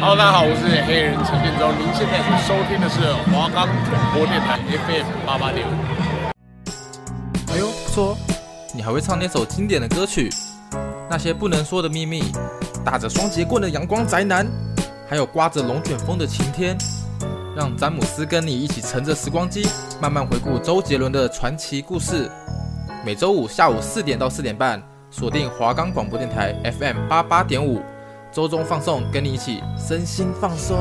[0.00, 1.70] 好大家好，我是黑人陈建州。
[1.78, 5.70] 您现在所收听的是华冈广播电台 FM 八八点五。
[7.52, 8.16] 哎呦，不错，
[8.74, 10.30] 你还会唱那首经典的歌曲？
[11.10, 12.22] 那些不能说的秘密，
[12.82, 14.46] 打着双节棍的阳光宅男，
[15.06, 16.78] 还有刮着龙卷风的晴天。
[17.54, 19.68] 让詹姆斯跟你一起乘着时光机，
[20.00, 22.30] 慢慢回顾周杰伦的传奇故事。
[23.04, 27.82] 每周五下午四点到四点半，锁定华冈广播电台 FM 八八点五，
[28.32, 30.78] 周中放送，跟你一起身心放松。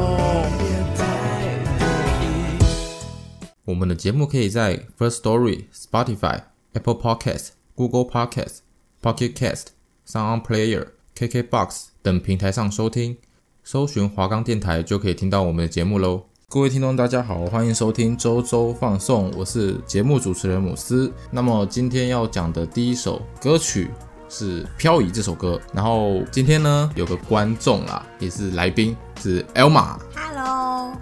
[3.66, 6.42] 我们的节目可以在 First Story、Spotify、
[6.74, 8.60] Apple Podcast、Google Podcast、
[9.02, 9.66] Pocket Cast、
[10.08, 13.18] Sound Player、KKBox 等平台上收听，
[13.64, 16.26] 搜寻华冈电台就可以听到我们的节目喽。
[16.50, 21.12] 各位听众，大家好，欢迎收听周周放送，我是节目主持人姆斯。
[21.32, 23.90] 那么今天要讲的第一首歌曲
[24.30, 25.60] 是《漂移》这首歌。
[25.74, 29.98] 然后今天呢，有个观众啦，也是来宾，是 Elma。
[30.16, 30.94] Hello。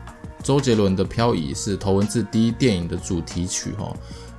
[0.43, 3.93] 周杰伦的《漂移》是头文字 D 电影的主题曲哈，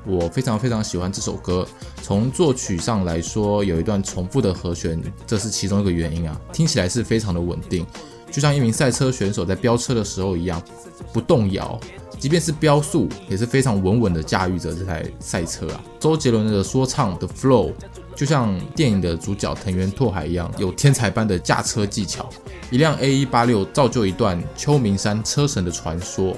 [0.06, 1.66] 我非常非常喜欢这首歌。
[2.02, 7.86] 从作曲上来说，有一段重复的和弦，这是其中一个原因啊，听起来是非常的稳定。
[8.30, 10.62] 就像一名赛车选手在飙车的时候一样，
[11.12, 11.78] 不动摇，
[12.18, 15.80] 即便是飙速，也是非常稳稳的驾驭着这台赛车啊。
[15.98, 17.72] 周杰伦的说唱的 flow，
[18.18, 22.28] 就像电影的主角藤原拓海一样，有天才般的驾车技巧。
[22.68, 26.36] 一辆 A186 造就一段秋名山车神的传说。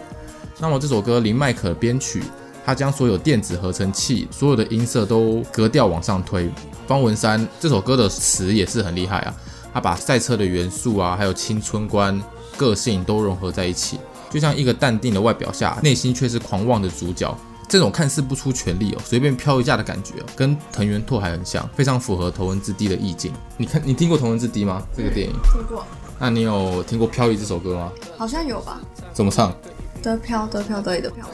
[0.59, 2.23] 那么这首歌林迈可编曲，
[2.67, 6.51] 他将所有电子合成器所有的音色都格调往上推。
[6.87, 9.35] 方文山这首歌的词也是很厉害啊。
[9.73, 12.23] 他把赛车的元素啊，还有青春观、
[12.59, 17.35] 个性都融合在一起，就像一个淡定的外表下，内心却是狂妄的主角。
[17.71, 23.33] 这种看似不出全力哦，随便飘一下的感觉哦，跟藤原拓海很像，非常符合头文字 D 的意境。
[23.57, 24.83] 你看，你听过头文字 D 吗？
[24.95, 25.87] 这个电影听过。
[26.19, 27.93] 那你有听过《漂移》这首歌吗？
[28.19, 28.81] 好像有吧。
[29.13, 29.55] 怎么唱？
[30.03, 31.25] 得飘得飘得意的飘。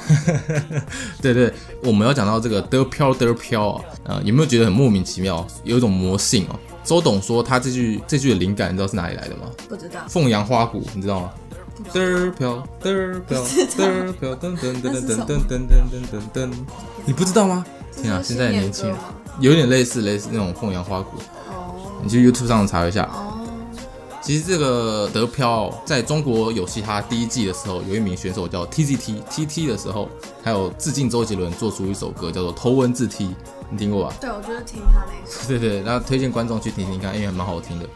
[1.22, 1.50] 对对，
[1.82, 5.46] 我们要讲到这个得飘得飘啊，呃，有没有觉得很莫名其妙？
[5.64, 6.58] 有一种魔性哦。
[6.84, 9.50] 周董说他这句这句的灵感，你知道是哪里来的吗？
[9.68, 10.00] 不知道。
[10.08, 11.30] 凤阳花鼓，你知道吗？
[11.92, 13.42] 得飘得飘
[13.76, 16.50] 得飘噔噔噔噔噔噔噔噔噔噔，
[17.04, 17.64] 你不知道吗？
[18.00, 18.96] 天啊，现在的年轻人
[19.40, 21.18] 有点类似类似那种凤阳花鼓。
[21.48, 21.74] 哦。
[22.02, 23.04] 你去 YouTube 上查一下。
[23.04, 23.32] 哦。
[24.22, 30.08] 其实这个德飘在中国有嘻哈第一季的时候，有一名选手叫 TZT TT 的时候，
[30.42, 33.34] 还有致敬周杰伦做出一首歌叫做头文字 T。
[33.70, 34.14] 你听过吧？
[34.20, 35.46] 对，我觉得听他那一首。
[35.48, 37.86] 对对，那推荐观众去听听看，因为还蛮好听的。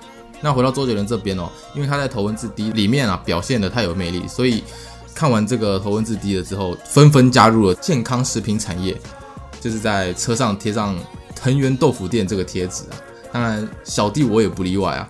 [0.41, 4.65] 那回到周杰伦这边哦，因为他在头文字 D 里面啊表现的太有魅力，所以
[5.15, 8.97] 看完这个头文字 D 了之后，纷纷加入了健康食品产业，
[9.61, 10.97] 就是在车上贴上
[11.35, 12.97] 藤原豆腐店这个贴纸啊。
[13.33, 15.09] 当然，小弟我也不例外啊。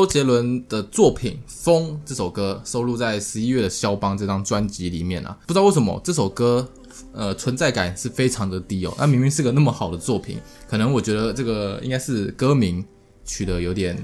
[0.00, 6.66] 周杰伦的作品《风》这首歌收录在十一月的《肖邦》这张专辑里面啊，不知道为什么这首歌
[7.12, 8.94] 呃存在感是非常的低哦。
[8.96, 12.82] 那明明是个那么好的作品，可能我觉得这个应该是歌名
[13.26, 13.94] 取得有点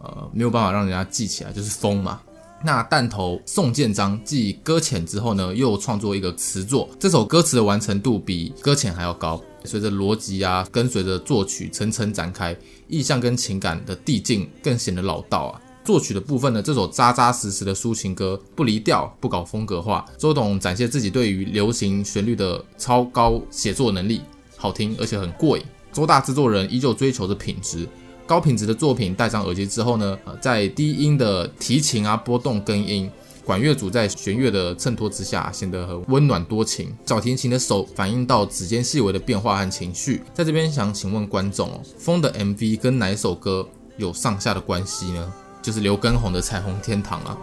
[0.00, 2.22] 呃没有办法让人家记起来，就是《风》嘛。
[2.64, 9.40] 那弹头宋建章继搁浅之后呢，又创作一个词作，这首歌词的完成度比搁浅还要高。
[9.64, 12.56] 随着逻辑啊，跟随着作曲层层展开，
[12.88, 15.60] 意象跟情感的递进更显得老道啊。
[15.84, 20.04] 作曲的部分呢，这首扎扎实实的抒情歌，不离调，不搞风格化。
[20.18, 24.20] 周董展现自己对于流行旋律的超高写作能力，
[24.56, 25.64] 好听而且很过瘾。
[25.92, 27.88] 周大制作人依旧追求着品质，
[28.28, 33.10] 高品质的作品戴上耳机之后呢，在低音的提琴啊波动根音。
[33.42, 36.94] 管乐组在弦乐的衬托之下，显得很温暖多情。
[37.06, 40.22] 小提琴的手反映到指尖细微的变化和情绪。
[40.34, 43.66] 在这边想请问观众哦，《风》的 MV 跟哪首歌
[43.96, 45.32] 有上下的关系呢？
[45.62, 47.38] 就是刘畊宏的《彩虹天堂》啊，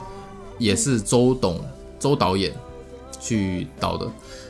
[0.60, 1.60] 也是周董
[1.98, 2.54] 周导演
[3.20, 4.08] 去导的。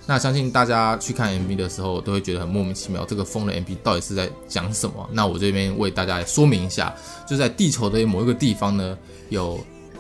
[0.07, 5.09] 那相信大家去看 MV 的时候，都会觉得很莫名其妙，这个《疯》的 MV 到底是在讲什么？
[5.11, 6.93] 那我这边为大家来说明一下，
[7.27, 8.97] 就在地球的某一个地方呢，
[9.29, 9.59] 有。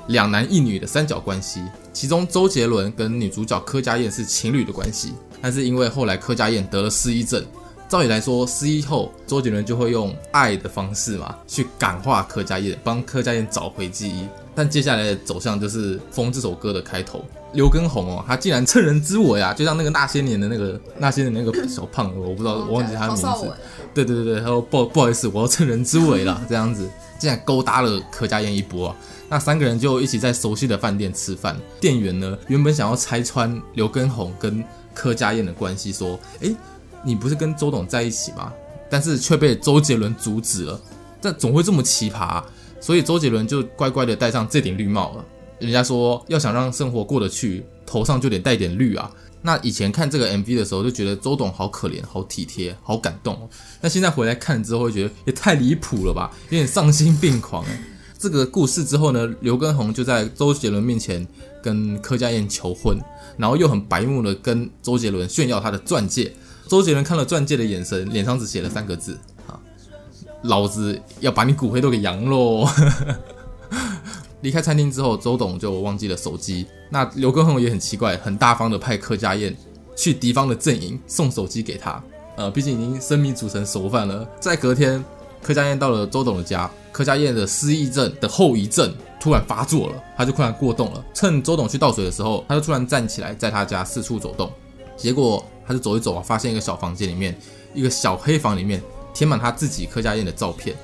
[0.09, 7.43] 两男一女的三角关系，其中周杰伦跟女主角柯佳燕是情侣的关系，但是因为后来柯佳燕得了失忆症，
[7.87, 14.27] 照理来说失忆后周杰伦就会用爱的方式嘛，去感化柯佳燕，帮柯佳燕找回记忆。
[14.55, 17.23] 但接下来的走向就是《风》这首歌的开头，
[17.53, 23.53] 刘畊宏哦，他竟然趁人之危啊，就像那个那些年的那个那些年的那个小胖子，我不知道，我忘记他的名字。
[23.93, 26.89] 对对对对，他说不不好意思，我要趁人之危了，这样子
[27.19, 28.95] 竟然勾搭了柯佳燕一波啊。
[29.27, 31.57] 那三个人就一起在熟悉的饭店吃饭。
[31.81, 36.55] 店员呢，原本想要拆穿刘畊宏跟柯佳燕的关系，说：“诶，
[37.05, 38.51] 你不是跟周董在一起吗？”
[38.89, 40.79] 但是却被周杰伦阻止了。
[41.21, 42.43] 这总会这么奇葩？
[42.79, 45.25] 所以周杰伦就乖乖的戴上这顶绿帽了。
[45.59, 49.09] 人家说，要想让生活过得去，头上就得带点绿啊。
[49.41, 53.49] 那以前看这个 MV 的时候，就觉得周董好可怜、好体贴、好感动。
[53.81, 57.65] 那现在回来看之后，会觉得也太离谱了吧，有点丧心病狂。
[58.17, 61.25] 这个故事之后呢，刘畊宏就在周杰伦面前
[61.63, 62.97] 跟柯佳嬿求婚，
[63.37, 66.33] 然后又很白目的跟周杰伦炫耀他的钻戒。
[66.67, 69.17] 周杰伦看了钻戒的眼神，脸上只写了三个字：
[69.47, 69.59] 啊，
[70.43, 72.67] 老子要把你骨灰都给扬喽！
[74.41, 76.65] 离开餐厅之后，周董就忘记了手机。
[76.89, 79.55] 那刘畊宏也很奇怪，很大方的派柯佳燕
[79.95, 82.03] 去敌方的阵营送手机给他。
[82.35, 84.27] 呃，毕竟已经生米煮成熟饭了。
[84.39, 85.03] 在隔天，
[85.41, 86.69] 柯佳燕到了周董的家。
[86.91, 91.03] 柯佳燕的失忆症的后遗症突然发作了，他就突然过动了。
[91.13, 94.51] 趁周董去倒水的时候，他就突然站起来，在他家四处走动。
[94.95, 97.35] 结果他就走一走啊，发现一个小房间里面，
[97.73, 98.81] 一个小黑房里面
[99.13, 100.75] 填满他自己柯佳嬿的照片。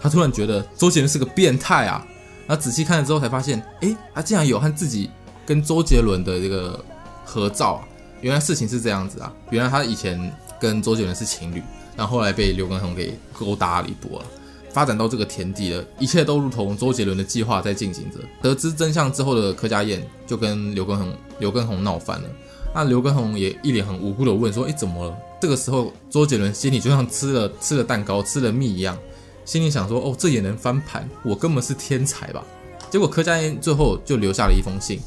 [0.00, 2.06] 他突然觉得周杰伦是个变态啊！
[2.46, 5.08] 然后仔细看了之后才发现，诶，他竟然有和自己
[5.46, 6.84] 跟周杰伦的这个
[7.24, 7.88] 合照啊！
[8.20, 9.32] 原来事情是这样子啊！
[9.50, 11.62] 原来他以前跟周杰伦是情侣，
[11.96, 14.26] 然后后来被刘畊宏给勾搭了一波了。
[14.70, 18.18] 发展到这个田地了，一切都如同周杰伦的计划在进行着。
[18.42, 22.28] 得知真相之后的柯佳嬿就跟刘畊宏、刘畊宏闹翻了。
[22.74, 28.98] 那刘畊宏也一脸很无辜的问说：“诶，怎么了？”这个时候，周杰伦心里就像吃了吃了蛋糕、吃了蜜一样，
[29.44, 31.08] 心里想说：“哦，这也能翻盘？
[31.24, 32.44] 我根本是天才吧？”
[32.90, 35.00] 结果柯佳嬿最后就留下了一封信，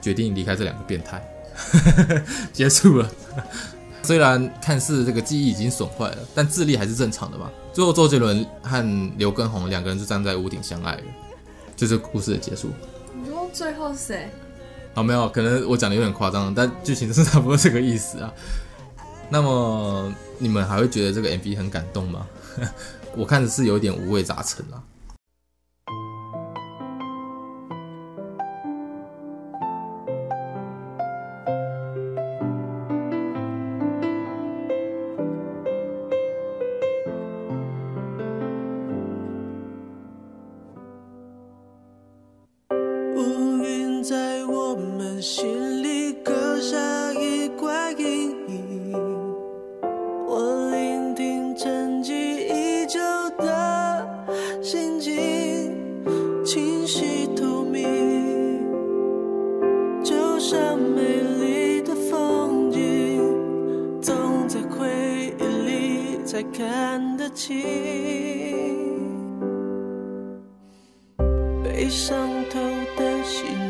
[0.00, 1.22] 决定离开这两个变态，
[2.52, 3.10] 结束了。
[4.02, 7.50] 虽然看似这个记忆已经损坏了，但智力还是正常的嘛。
[7.72, 11.02] 最后，周杰伦和刘畊宏两个人就站在屋顶相爱了，
[11.76, 12.68] 就是故事的结束。
[13.14, 14.30] 你说最后是谁？
[14.98, 18.32] 好，没有，可能我讲的有点夸张，但剧情是差不多这个意思啊。
[19.30, 22.26] 那么你们还会觉得这个 MV 很感动吗？
[23.16, 24.82] 我看的是有点五味杂陈啊。
[71.78, 72.58] 被伤透
[72.96, 73.67] 的心。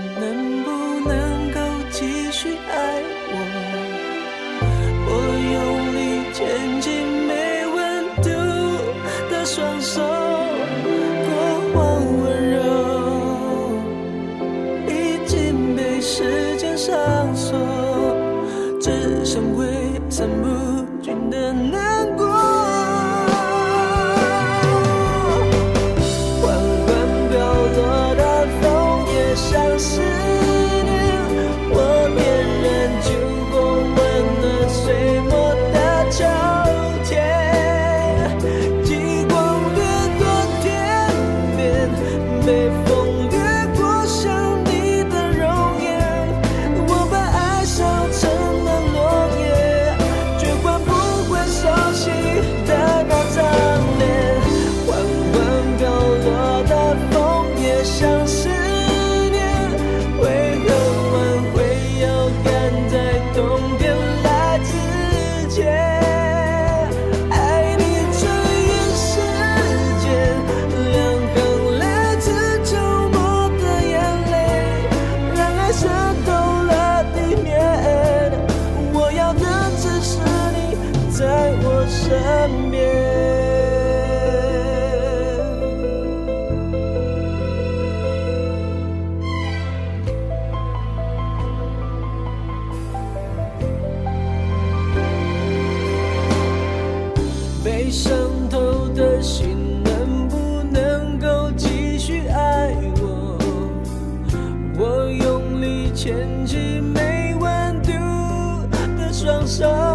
[109.49, 109.88] so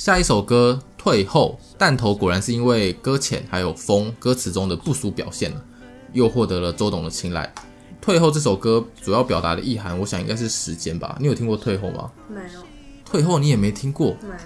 [0.00, 5.52] 下一首歌《退后》，弹头果然是因为搁浅还有风歌词中的不俗表现，
[6.14, 7.52] 又获得了周董的青睐。
[8.00, 11.18] 《退后》这首歌主要表达的意涵，我想应该是时间吧。
[11.20, 12.10] 你有听过《退后》吗？
[12.26, 12.62] 没有。
[13.04, 14.16] 退后你也没听过？
[14.22, 14.36] 没有。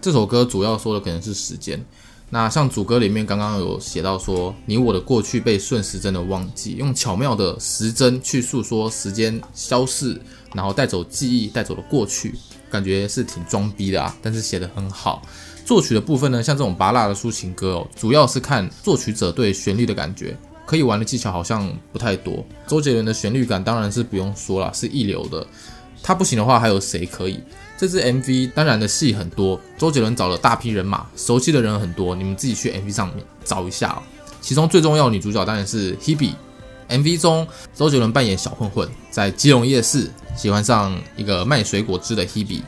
[0.00, 1.84] 这首歌主要说的可能是时间。
[2.30, 10.18] 那像主歌里面刚刚有写到说，你我的过去被顺时针的忘记，用巧妙的时针去诉说时间消逝，
[10.54, 12.34] 然后带走记忆，带走了过去。
[12.70, 15.22] 感觉是挺装逼的啊，但是写得很好。
[15.64, 22.44] 作曲的部分呢，像这种芭乐的抒情歌哦，主要是看作曲者对旋律的感觉，可以玩的技巧好像不太多。
[22.66, 25.46] 周杰伦的旋律感当然是不用说了，是一流的。
[26.02, 27.40] 他不行的话，还有谁可以？
[27.76, 34.02] 这支 MV 当然的戏很多，周杰伦找了大批人马，熟悉的人很多，你们自己去 MV 上面找一下哦。
[34.40, 36.32] 其中最重要的女主角当然是 Hebe。
[36.88, 42.62] MV 中，周杰伦扮演小混混，在基隆夜市喜欢上一个卖水果汁的 Hebe，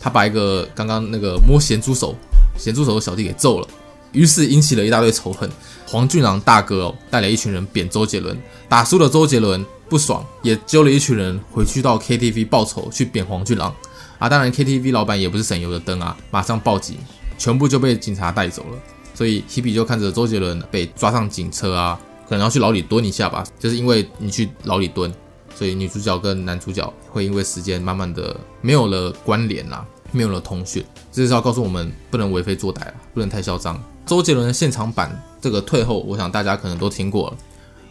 [0.00, 2.14] 他把一个刚刚那个摸咸猪手、
[2.58, 3.68] 咸猪手的小弟给揍了，
[4.12, 5.50] 于是引起了一大堆仇恨。
[5.86, 8.34] 黄俊郎大哥哦，带来一群人扁周杰伦，
[8.68, 13.74] 打输了周杰伦不爽，也揪了一群人回去到 KTV 报仇，去扁黄俊郎。
[14.18, 16.96] 啊，当然 KTV 老板也不是省油的灯啊，马上报警，
[17.36, 18.78] 全部就被警察带走了。
[19.14, 22.00] 所以 Hebe 就看着周杰伦被抓上警车啊，
[22.32, 23.44] 可能要去牢里蹲一下吧。
[23.58, 25.12] 就是因为你去牢里蹲，
[25.54, 30.82] 所以女主角跟男主角会因为时间慢慢的没有了关联啦，没有了通讯。
[31.12, 33.78] 这是要告诉我们，不能为非作歹啊，不能太嚣张。
[34.06, 37.36] 周杰伦的现场版这个退后，我想大家可能都听过了。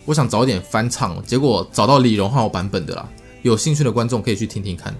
[0.05, 3.07] 我想找点翻唱，结果找到李荣浩版本的啦。
[3.43, 4.91] 有兴趣的观众可以去听听看。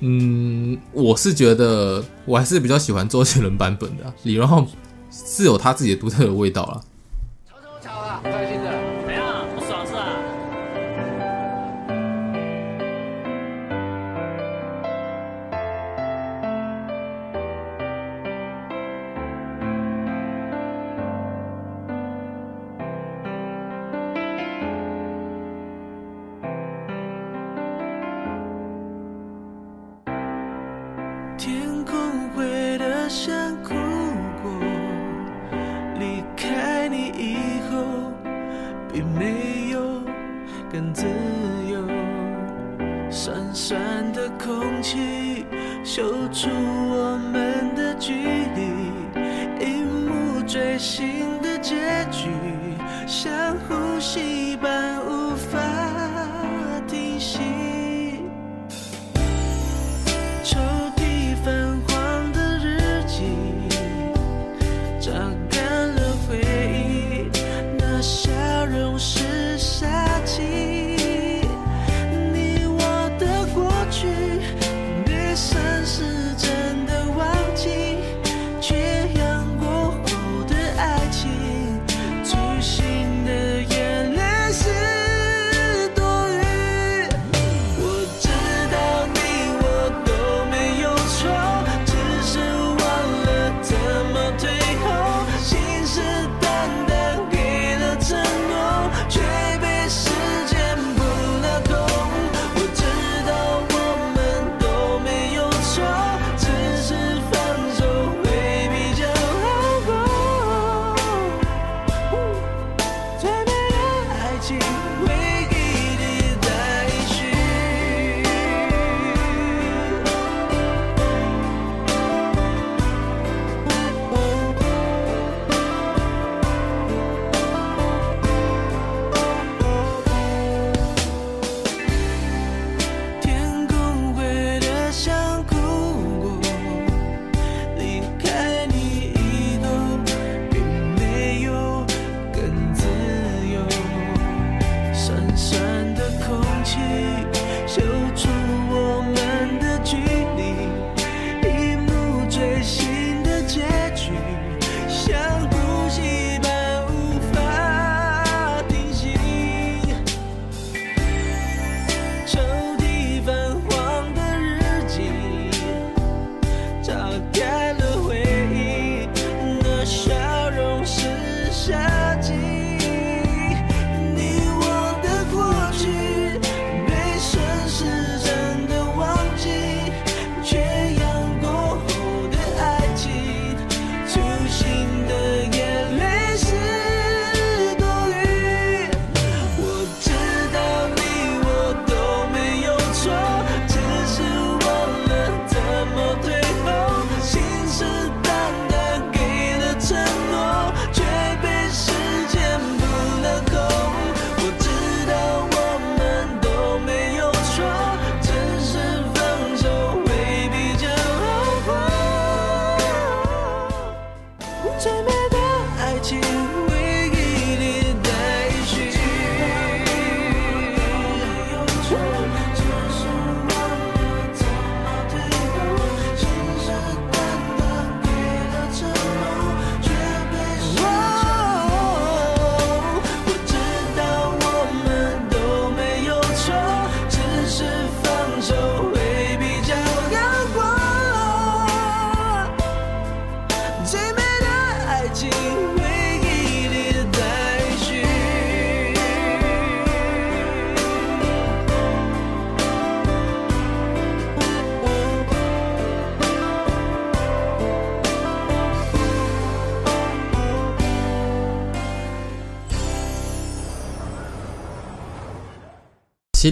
[0.00, 4.66] 嗯，我是觉得我还是比较喜欢周杰伦版本的，李荣浩
[5.12, 6.80] 是有他自己的独特的味道啦。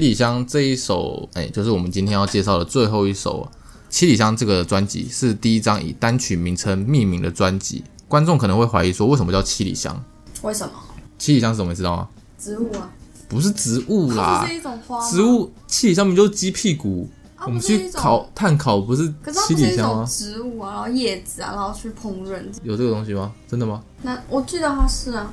[0.00, 3.48] 里香这一首，哎，就是我们今天要介绍的最后一首。
[3.88, 7.84] 七里香这个专辑是第一张以单曲名称命名的专辑。
[8.08, 10.04] 观众可能会怀疑说，为什么叫七里香？
[10.42, 10.72] 为什么？
[11.18, 11.70] 七里香是什么？
[11.70, 12.08] 你知道吗？
[12.38, 12.90] 植物啊，
[13.28, 15.08] 不是植物啦，是一种花。
[15.08, 17.08] 植物七里香不就是鸡屁股。
[17.36, 19.12] 啊、我们去烤碳烤不是
[19.46, 20.04] 七里香吗？
[20.04, 22.38] 植物啊，然后叶子啊，然后去烹饪。
[22.62, 23.32] 有这个东西吗？
[23.48, 23.82] 真的吗？
[24.02, 25.32] 那我记得它是啊。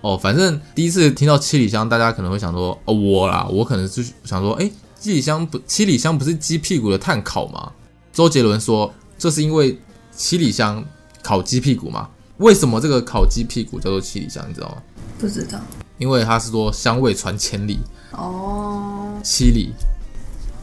[0.00, 7.72] 哦，反正第一次听到七里香，大家可能会想说，哦，我啦，我可能是想说，哎，七里香不，七里香不是鸡屁股的炭烤吗？
[8.12, 9.78] 周杰伦说，这是因为
[10.16, 10.84] 七里香
[11.22, 12.08] 烤鸡屁股吗？
[12.38, 14.48] 为什么这个烤鸡屁股叫做七里香？
[14.48, 14.82] 你知道吗？
[15.18, 15.58] 不知道。
[15.98, 17.80] 因为他是说香味传千里。
[18.12, 19.18] 哦。
[19.24, 19.72] 七里。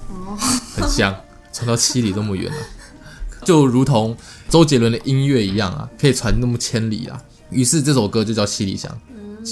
[0.08, 0.38] 哦，
[0.76, 1.14] 很香，
[1.52, 2.58] 传到七里这么远了，
[3.44, 4.16] 就如同
[4.48, 7.22] 周杰伦的音乐一样啊，可以传那么千里啊。
[7.50, 8.98] 于是这首歌就叫七里香，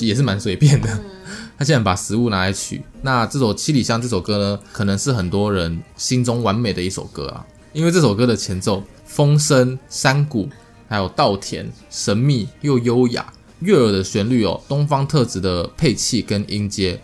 [0.02, 0.90] 也是蛮随便的。
[1.58, 10.50] 他现在把食物拿来取，那这首七里香这首歌呢，可能是很多人心中完美的一首歌啊，因为这首歌的前奏风声、山谷，
[10.90, 17.00] 还有稻田，神秘又优雅，悦耳的旋律哦，东方特质的配器跟音阶，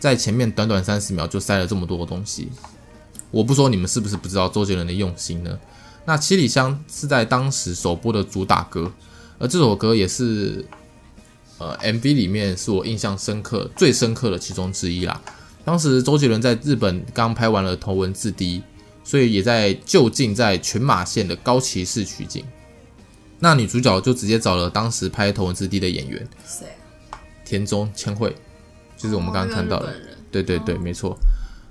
[0.00, 2.48] 在前面短短三十秒就塞了这么多东西。
[3.30, 5.58] 我不说你们是不是不知道周杰伦的用心呢？
[6.04, 8.90] 那七里香是在当时首播的主打歌，
[9.38, 10.66] 而这首歌也是
[11.62, 15.20] 呃 MV 里面是我印象深刻、最深刻的其中之一啦。
[15.64, 18.58] 当时周杰伦在日本刚拍完了《头文字 D》，
[19.04, 22.44] 所以也在就近在群马县的高崎市取景。
[23.38, 26.66] 那女主角就直接找了当时拍《头文字 D》的演员，谁？
[27.44, 28.34] 田中千惠，
[28.96, 29.94] 就是我们刚刚看到的。
[30.30, 31.16] 对对对，没错。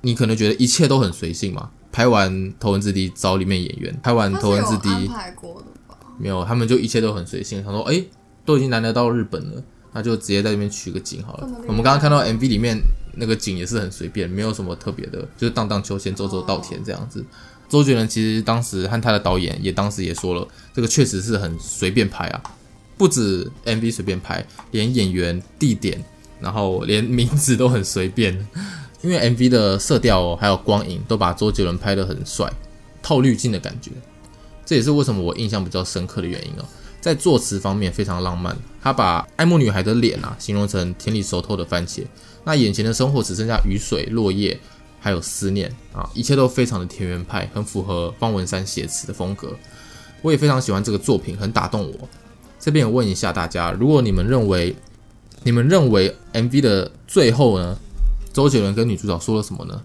[0.02, 1.70] 你可能觉得一切都很随性嘛？
[1.92, 4.90] 拍完《头文字 D》找里面演员，拍完《头文字 D》
[6.18, 7.64] 没有，他们就一切都很随性。
[7.64, 8.04] 他说：“哎，
[8.46, 12.78] 都已经难得到日本了，那就直接在这边取个景好了。”我们刚刚看到 MV 里面
[13.16, 17.26] 那个景也是很随便，没有什么特别的，就是荡荡秋千、走走稻田这样子。
[17.70, 22.44] 周杰伦其实当时和他的导演也当时也说了，这个确实是很随便拍啊，
[22.98, 26.04] 不止 MV 随便拍，连演员、地点，
[26.40, 28.48] 然后连名字都很随便。
[29.02, 32.52] 因为 MV 的色调哦，还有光影都把周杰伦拍得很帅，
[33.02, 33.90] 套滤镜的感觉，
[34.64, 36.66] 这也是为什么我印象比较深刻的原因哦。
[37.02, 42.06] 在作词方面非常浪漫，他把爱慕女孩的脸啊形容成田里熟透的番茄，
[42.46, 44.58] 那眼前的生活只剩下雨水、落叶，
[45.00, 49.54] 还有思念啊，一切都非常的田园派，很符合方文山写词的风格。
[50.22, 52.08] 我也非常喜欢这个作品，很打动我。
[52.60, 54.76] 这边我问一下大家，如果你们认为，
[55.44, 57.76] 你们认为 MV 的最后呢？
[58.32, 59.82] 周杰伦跟女主角说了什么呢？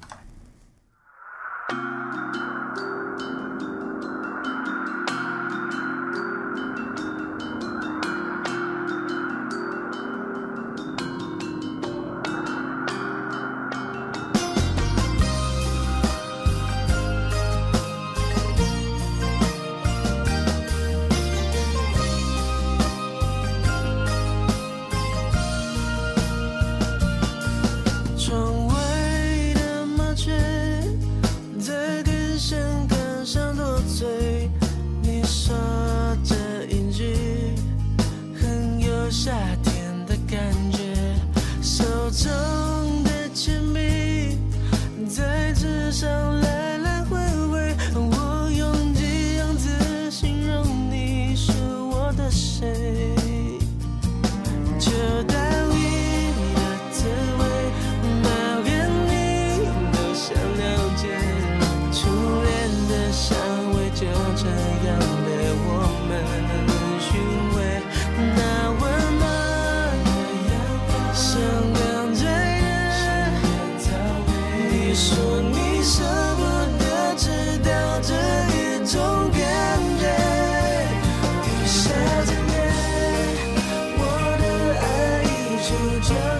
[86.01, 86.36] Just.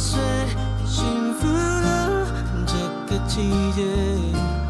[0.00, 0.20] 随
[0.86, 2.24] 幸福了
[2.64, 2.74] 这
[3.08, 3.82] 个季节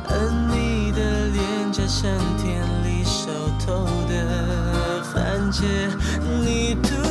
[0.08, 3.28] 而你的脸颊像田里熟
[3.66, 5.66] 透的番茄
[6.42, 7.07] 你突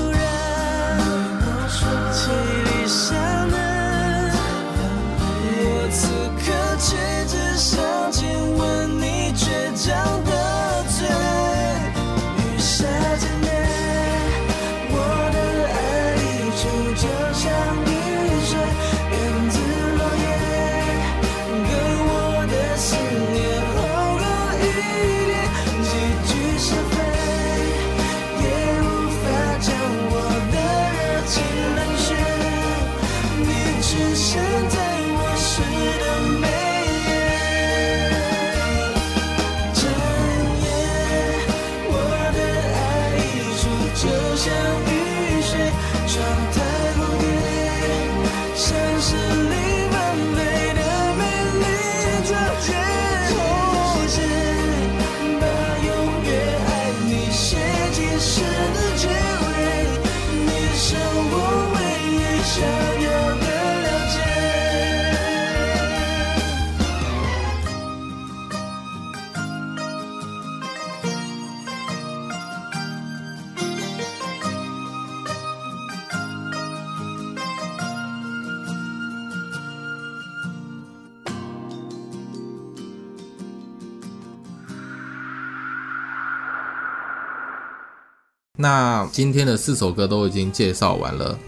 [88.67, 91.39] 那今天的四首歌都已经介绍完了，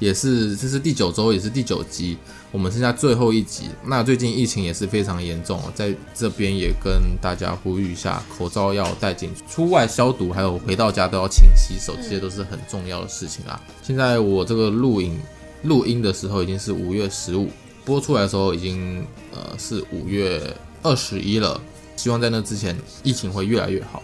[0.00, 2.18] 也是这是第九周，也是第九集，
[2.50, 3.70] 我们剩下最后一集。
[3.84, 13.62] 那最近疫情也是非常严重，在这边也跟大家呼吁一下，口罩要戴紧，出外消毒，还有回到家都要勤洗手，这些都是很重要的事情啊。
[13.80, 15.16] 现在我这个录影
[15.62, 17.48] 录音的时候已经是五月十五，
[17.84, 20.42] 播出来的时候已经呃是五月
[20.82, 21.60] 二十一了，
[21.94, 24.02] 希望在那之前疫情会越来越好。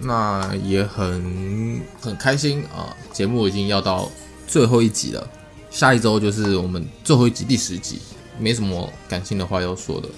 [0.00, 2.94] 那也很很开心啊！
[3.12, 4.08] 节目已经要到
[4.46, 5.28] 最后一集了，
[5.70, 8.00] 下一周就是我们最后一集第十集，
[8.38, 10.08] 没什么感性的话要说的，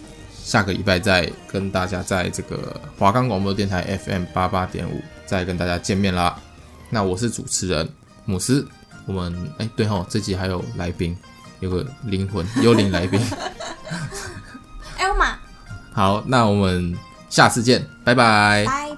[0.44, 6.38] 下个礼拜再跟大家在这个华冈广播电台 FM 八八点五再跟大家见面啦。
[6.90, 7.88] 那我是主持人
[8.26, 8.66] 姆斯，
[9.06, 11.16] 我们哎对吼，这集还有来宾，
[11.60, 13.18] 有个灵魂幽灵来宾，
[14.98, 15.34] Elma，
[15.92, 16.94] 好，那我们
[17.30, 18.64] 下次见，拜拜。
[18.66, 18.89] 拜。